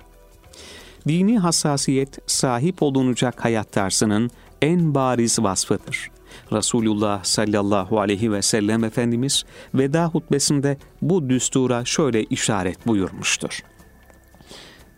Dini 1.08 1.40
hassasiyet 1.40 2.20
sahip 2.28 2.84
olunacak 2.84 3.46
hayat 3.46 3.72
tarzının 3.72 4.30
en 4.62 4.96
bariz 4.96 5.40
vasfıdır. 5.40 6.12
Resulullah 6.52 7.24
sallallahu 7.24 8.00
aleyhi 8.00 8.32
ve 8.32 8.42
sellem 8.42 8.84
Efendimiz 8.84 9.44
veda 9.74 10.06
hutbesinde 10.06 10.78
bu 11.02 11.30
düstura 11.30 11.86
şöyle 11.86 12.24
işaret 12.24 12.88
buyurmuştur. 12.88 13.64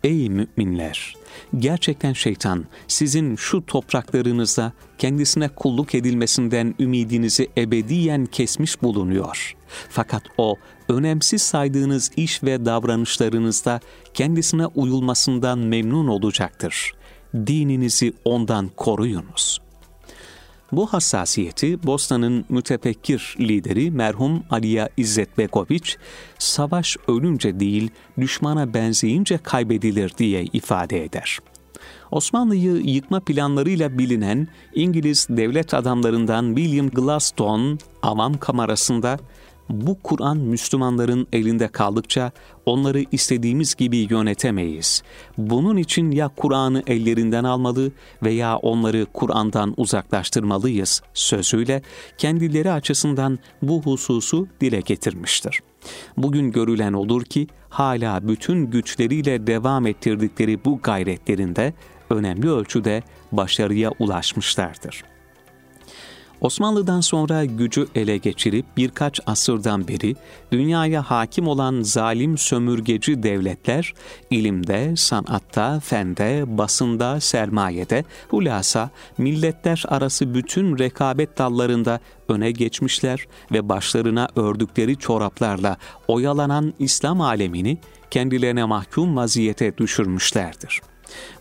Ey 0.04 0.30
müminler! 0.30 1.16
Gerçekten 1.58 2.14
şeytan 2.14 2.66
sizin 2.88 3.36
şu 3.36 3.66
topraklarınızda 3.66 4.74
kendisine 4.98 5.50
kulluk 5.50 5.96
edilmesinden 5.96 6.76
ümidinizi 6.80 7.48
ebediyen 7.58 8.26
kesmiş 8.26 8.82
bulunuyor. 8.82 9.56
Fakat 9.90 10.24
o 10.38 10.56
önemsiz 10.90 11.42
saydığınız 11.42 12.12
iş 12.18 12.44
ve 12.44 12.66
davranışlarınızda 12.66 13.80
kendisine 14.14 14.66
uyulmasından 14.66 15.60
memnun 15.60 16.08
olacaktır. 16.08 16.92
Dininizi 17.34 18.14
ondan 18.26 18.70
koruyunuz.'' 18.78 19.71
Bu 20.72 20.88
hassasiyeti 20.88 21.84
Bosna'nın 21.84 22.46
mütefekkir 22.50 23.36
lideri 23.40 23.92
merhum 23.92 24.44
Aliya 24.50 24.90
İzzet 24.98 25.38
Begoviç, 25.38 25.98
savaş 26.40 26.98
ölünce 27.08 27.60
değil 27.60 27.90
düşmana 28.20 28.74
benzeyince 28.74 29.38
kaybedilir 29.38 30.14
diye 30.18 30.44
ifade 30.44 31.04
eder. 31.04 31.40
Osmanlı'yı 32.12 32.76
yıkma 32.76 33.20
planlarıyla 33.20 33.98
bilinen 33.98 34.48
İngiliz 34.76 35.28
devlet 35.30 35.74
adamlarından 35.74 36.56
William 36.56 36.90
Gladstone, 36.90 37.78
avam 38.02 38.38
kamerasında 38.38 39.20
bu 39.74 39.98
Kur'an 40.04 40.38
Müslümanların 40.38 41.28
elinde 41.34 41.68
kaldıkça 41.68 42.32
onları 42.66 43.04
istediğimiz 43.12 43.76
gibi 43.76 44.08
yönetemeyiz. 44.10 45.04
Bunun 45.38 45.78
için 45.78 46.12
ya 46.12 46.28
Kur'an'ı 46.28 46.84
ellerinden 46.88 47.44
almalı 47.44 47.92
veya 48.24 48.58
onları 48.58 49.06
Kur'an'dan 49.14 49.74
uzaklaştırmalıyız 49.78 51.02
sözüyle 51.14 51.82
kendileri 52.18 52.72
açısından 52.72 53.40
bu 53.62 53.82
hususu 53.82 54.48
dile 54.62 54.80
getirmiştir. 54.80 55.60
Bugün 56.18 56.52
görülen 56.52 56.94
olur 56.94 57.24
ki 57.24 57.48
hala 57.70 58.28
bütün 58.28 58.72
güçleriyle 58.72 59.48
devam 59.48 59.88
ettirdikleri 59.88 60.66
bu 60.66 60.80
gayretlerinde 60.84 61.74
önemli 62.10 62.50
ölçüde 62.50 63.04
başarıya 63.32 63.92
ulaşmışlardır. 64.00 65.11
Osmanlı'dan 66.42 67.02
sonra 67.02 67.46
gücü 67.46 67.88
ele 67.96 68.18
geçirip 68.18 68.66
birkaç 68.78 69.20
asırdan 69.26 69.88
beri 69.88 70.16
dünyaya 70.52 71.02
hakim 71.02 71.48
olan 71.48 71.82
zalim 71.82 72.38
sömürgeci 72.38 73.24
devletler 73.24 73.94
ilimde, 74.30 74.96
sanatta, 74.96 75.80
fende, 75.80 76.58
basında, 76.58 77.20
sermayede, 77.20 78.06
hulasa 78.30 78.90
milletler 79.18 79.84
arası 79.88 80.34
bütün 80.34 80.80
rekabet 80.80 81.38
dallarında 81.38 82.00
öne 82.30 82.52
geçmişler 82.52 83.28
ve 83.52 83.70
başlarına 83.70 84.28
ördükleri 84.36 84.98
çoraplarla 84.98 85.78
oyalanan 86.08 86.74
İslam 86.80 87.22
alemini 87.22 87.78
kendilerine 88.12 88.64
mahkum 88.64 89.16
vaziyete 89.16 89.78
düşürmüşlerdir. 89.78 90.82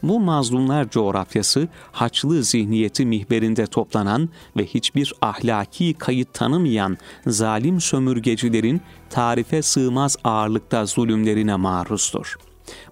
Bu 0.02 0.20
mazlumlar 0.20 0.90
coğrafyası 0.90 1.68
haçlı 1.92 2.42
zihniyeti 2.42 3.06
mihberinde 3.06 3.66
toplanan 3.66 4.28
ve 4.56 4.66
hiçbir 4.66 5.14
ahlaki 5.20 5.94
kayıt 5.94 6.34
tanımayan 6.34 6.98
zalim 7.26 7.80
sömürgecilerin 7.80 8.80
tarife 9.10 9.62
sığmaz 9.62 10.16
ağırlıkta 10.24 10.86
zulümlerine 10.86 11.56
maruzdur. 11.56 12.36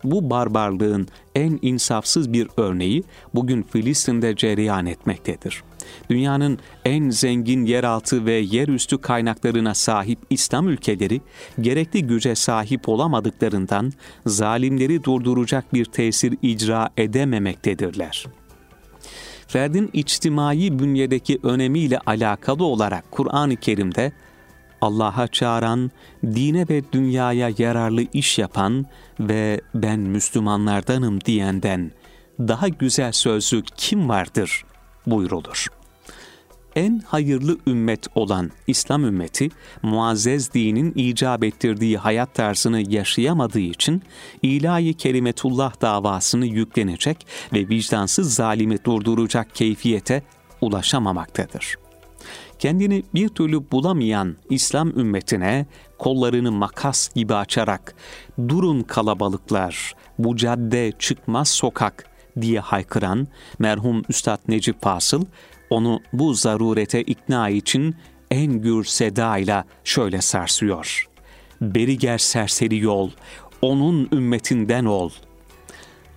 Bu 0.05 0.31
barbarlığın 0.31 1.09
en 1.35 1.59
insafsız 1.63 2.33
bir 2.33 2.49
örneği 2.57 3.05
bugün 3.35 3.63
Filistin'de 3.63 4.37
cereyan 4.37 4.87
etmektedir 4.87 5.63
dünyanın 6.11 6.59
en 6.85 7.11
zengin 7.11 7.65
yeraltı 7.65 8.27
ve 8.27 8.33
yerüstü 8.33 8.99
kaynaklarına 8.99 9.75
sahip 9.75 10.19
İslam 10.31 10.69
ülkeleri 10.69 11.21
gerekli 11.61 12.07
güce 12.07 12.35
sahip 12.35 12.89
olamadıklarından 12.89 13.93
zalimleri 14.27 15.05
durduracak 15.05 15.75
bir 15.75 15.85
tesir 15.85 16.35
icra 16.43 16.91
edememektedirler. 16.97 18.25
Ferdin 19.49 19.91
içtimai 19.93 20.79
bünyedeki 20.79 21.39
önemiyle 21.43 21.99
alakalı 21.99 22.65
olarak 22.65 23.11
Kur'an-ı 23.11 23.57
Kerim'de 23.57 24.13
Allah'a 24.81 25.29
çağıran, 25.29 25.91
dine 26.25 26.67
ve 26.69 26.83
dünyaya 26.93 27.51
yararlı 27.59 28.03
iş 28.13 28.39
yapan 28.39 28.87
ve 29.21 29.61
ben 29.75 30.01
Müslümanlardanım 30.01 31.21
diyenden 31.21 31.93
daha 32.39 32.69
güzel 32.69 33.13
sözlük 33.13 33.67
kim 33.77 34.09
vardır 34.09 34.65
buyrulur 35.07 35.78
en 36.79 37.03
hayırlı 37.07 37.59
ümmet 37.67 38.07
olan 38.15 38.51
İslam 38.67 39.05
ümmeti, 39.05 39.49
muazzez 39.83 40.55
dinin 40.55 40.93
icap 40.97 41.45
ettirdiği 41.45 41.99
hayat 41.99 42.35
tarzını 42.35 42.93
yaşayamadığı 42.93 43.59
için 43.61 44.03
ilahi 44.43 44.95
kelimetullah 44.95 45.81
davasını 45.81 46.47
yüklenecek 46.47 47.27
ve 47.53 47.69
vicdansız 47.69 48.35
zalimi 48.35 48.85
durduracak 48.85 49.55
keyfiyete 49.55 50.23
ulaşamamaktadır. 50.61 51.75
Kendini 52.59 53.03
bir 53.15 53.29
türlü 53.29 53.71
bulamayan 53.71 54.37
İslam 54.51 54.89
ümmetine 54.89 55.67
kollarını 55.99 56.53
makas 56.53 57.15
gibi 57.15 57.35
açarak 57.35 57.95
durun 58.49 58.83
kalabalıklar, 58.83 59.95
bu 60.19 60.37
cadde 60.37 60.93
çıkmaz 60.99 61.49
sokak 61.49 62.05
diye 62.41 62.61
haykıran 62.61 63.29
merhum 63.59 64.03
Üstad 64.09 64.39
Necip 64.49 64.83
Fasıl 64.83 65.25
onu 65.71 66.01
bu 66.13 66.35
zarurete 66.35 67.03
ikna 67.03 67.49
için 67.49 67.97
en 68.31 68.63
gür 68.63 68.85
sedayla 68.85 69.65
şöyle 69.85 70.21
sarsıyor. 70.21 71.09
Beri 71.61 71.99
ger 71.99 72.19
serseri 72.19 72.79
yol, 72.79 73.11
onun 73.63 74.09
ümmetinden 74.13 74.85
ol. 74.85 75.11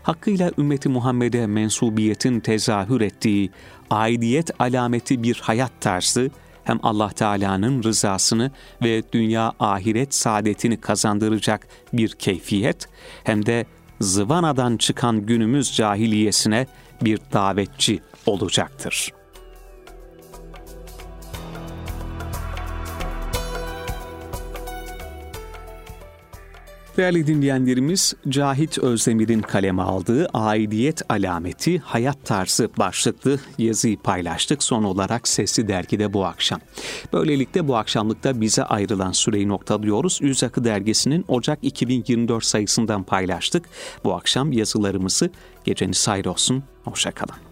Hakkıyla 0.03 0.51
ümmeti 0.57 0.89
Muhammed'e 0.89 1.47
mensubiyetin 1.47 2.39
tezahür 2.39 3.01
ettiği, 3.01 3.49
aidiyet 3.89 4.61
alameti 4.61 5.23
bir 5.23 5.35
hayat 5.35 5.71
tarzı, 5.81 6.29
hem 6.63 6.79
Allah 6.83 7.09
Teala'nın 7.09 7.83
rızasını 7.83 8.51
ve 8.83 9.03
dünya 9.13 9.53
ahiret 9.59 10.13
saadetini 10.13 10.81
kazandıracak 10.81 11.67
bir 11.93 12.09
keyfiyet 12.09 12.87
hem 13.23 13.45
de 13.45 13.65
zıvanadan 14.01 14.77
çıkan 14.77 15.25
günümüz 15.25 15.75
cahiliyesine 15.75 16.67
bir 17.01 17.19
davetçi 17.33 17.99
olacaktır.'' 18.25 19.20
Değerli 26.97 27.27
dinleyenlerimiz, 27.27 28.13
Cahit 28.29 28.77
Özdemir'in 28.77 29.41
kaleme 29.41 29.81
aldığı 29.81 30.27
Aidiyet 30.33 31.01
Alameti 31.09 31.79
Hayat 31.79 32.25
Tarzı 32.25 32.69
başlıklı 32.77 33.39
yazıyı 33.57 33.97
paylaştık. 33.97 34.63
Son 34.63 34.83
olarak 34.83 35.27
Sesli 35.27 35.67
Dergi'de 35.67 36.13
bu 36.13 36.25
akşam. 36.25 36.59
Böylelikle 37.13 37.67
bu 37.67 37.77
akşamlıkta 37.77 38.41
bize 38.41 38.63
ayrılan 38.63 39.11
süreyi 39.11 39.47
noktalıyoruz. 39.47 40.19
Yüz 40.21 40.43
Akı 40.43 40.63
Dergisi'nin 40.63 41.25
Ocak 41.27 41.59
2024 41.61 42.45
sayısından 42.45 43.03
paylaştık. 43.03 43.65
Bu 44.03 44.13
akşam 44.13 44.51
yazılarımızı 44.51 45.29
geceniz 45.63 46.07
hayır 46.07 46.25
olsun. 46.25 46.63
Hoşçakalın. 46.83 47.50